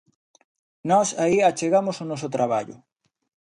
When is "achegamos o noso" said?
1.41-2.27